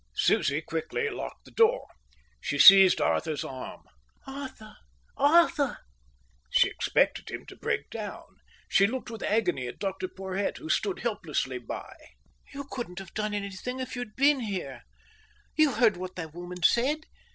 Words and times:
Susie 0.15 0.63
quickly 0.63 1.11
locked 1.11 1.45
the 1.45 1.51
door. 1.51 1.85
She 2.39 2.57
seized 2.57 2.99
Arthur's 2.99 3.43
arm. 3.43 3.83
"Arthur, 4.25 4.73
Arthur." 5.15 5.77
She 6.49 6.67
expected 6.71 7.29
him 7.29 7.45
to 7.45 7.55
break 7.55 7.87
down. 7.91 8.23
She 8.67 8.87
looked 8.87 9.11
with 9.11 9.21
agony 9.21 9.67
at 9.67 9.77
Dr 9.77 10.07
Porhoët, 10.07 10.57
who 10.57 10.69
stood 10.69 11.01
helplessly 11.01 11.59
by. 11.59 11.93
"You 12.51 12.63
couldn't 12.71 12.97
have 12.97 13.13
done 13.13 13.35
anything 13.35 13.79
if 13.79 13.95
you'd 13.95 14.15
been 14.15 14.39
here. 14.39 14.81
You 15.55 15.73
heard 15.73 15.97
what 15.97 16.15
the 16.15 16.27
woman 16.27 16.63
said. 16.63 17.05